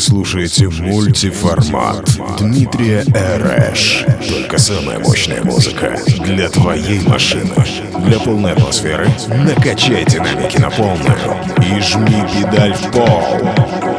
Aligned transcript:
слушаете 0.00 0.68
мультиформат 0.68 2.10
Дмитрия 2.38 3.04
Эрэш. 3.14 4.04
Только 4.28 4.58
самая 4.58 4.98
мощная 4.98 5.42
музыка 5.44 5.96
для 6.24 6.48
твоей 6.48 7.00
машины. 7.06 7.52
Для 8.04 8.18
полной 8.18 8.52
атмосферы 8.52 9.08
накачай 9.28 10.04
динамики 10.06 10.58
на 10.58 10.70
полную 10.70 11.18
и 11.58 11.80
жми 11.80 12.24
педаль 12.32 12.74
в 12.74 12.90
пол. 12.90 13.89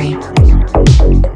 Murray. 0.00 1.29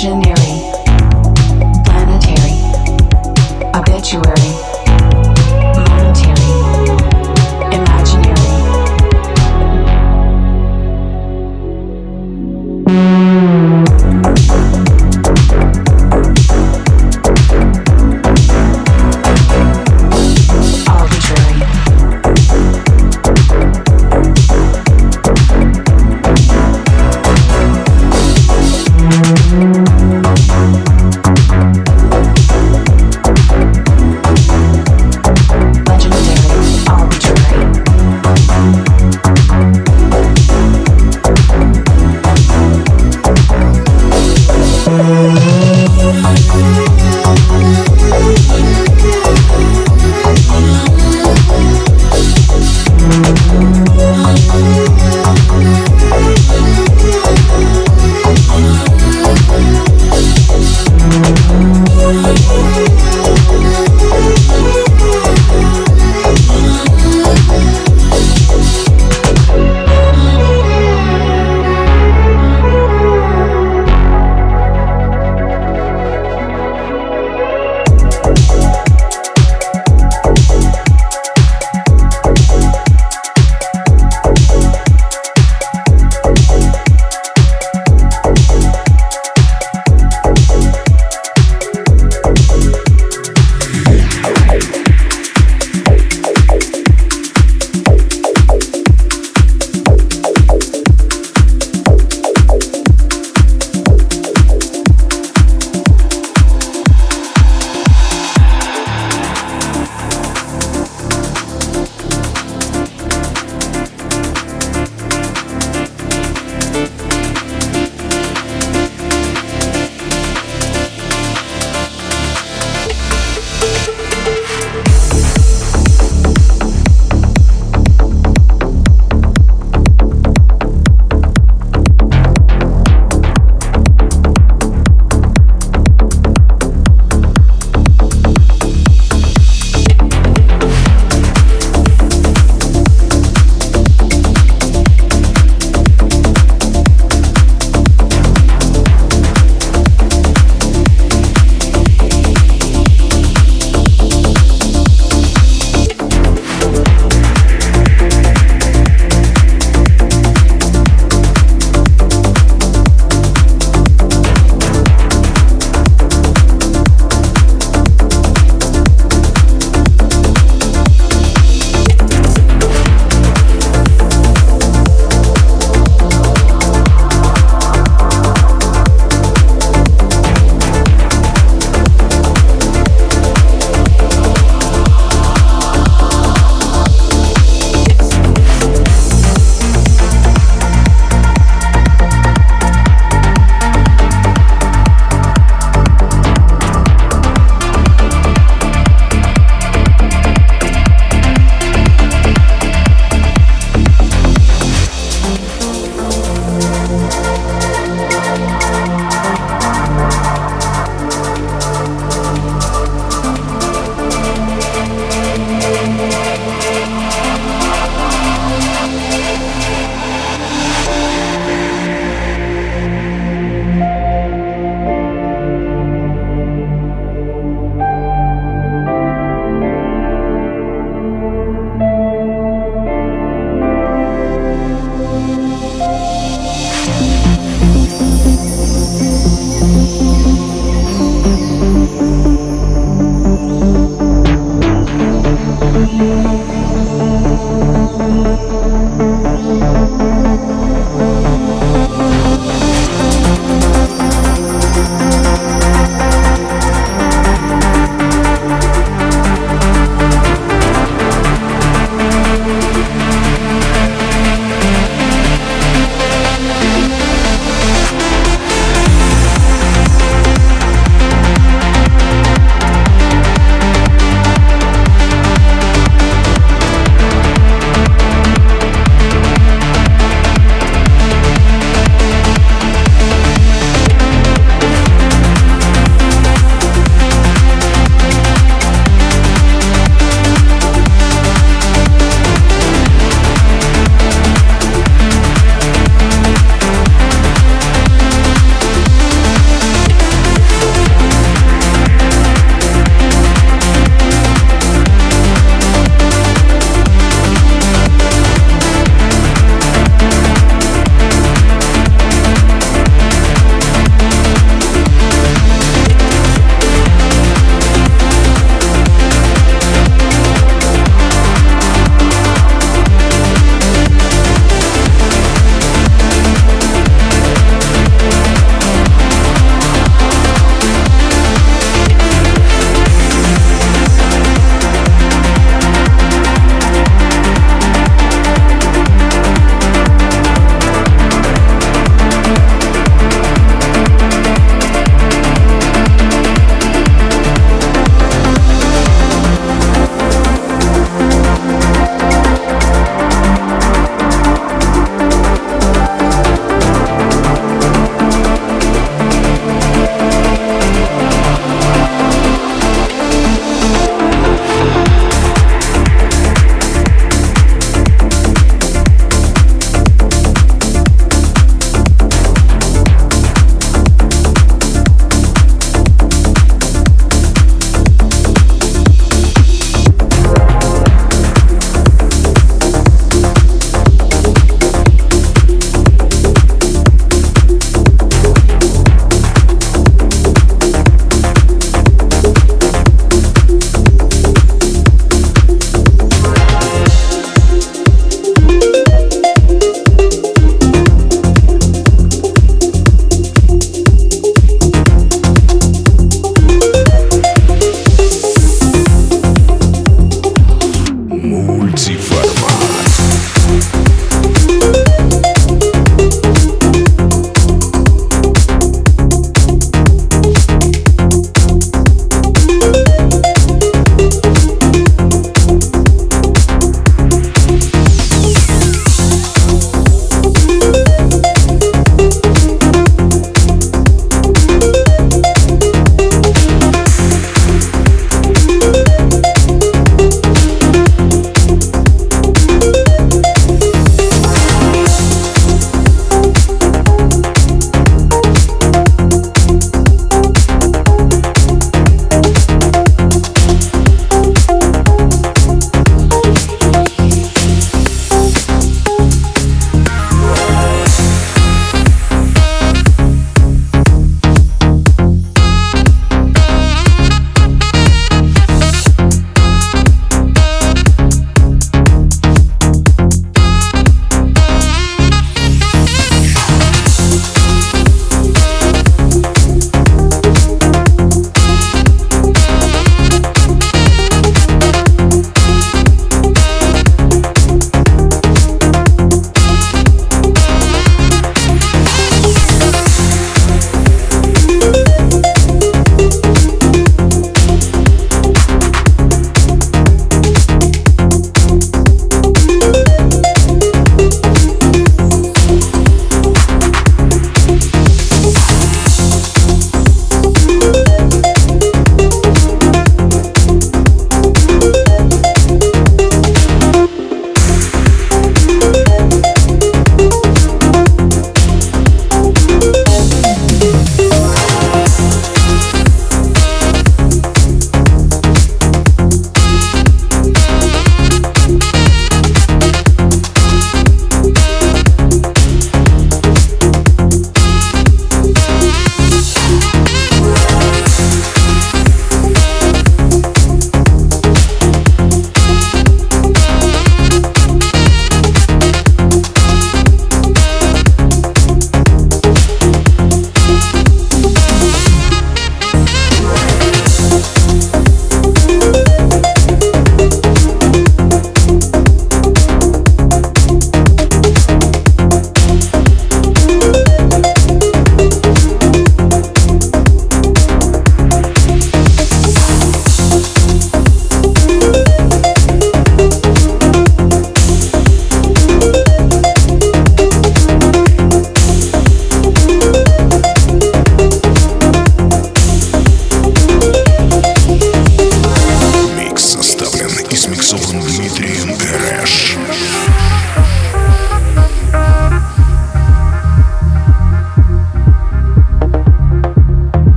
Visionary, 0.00 0.56
planetary, 1.84 2.56
obituary, 3.74 4.49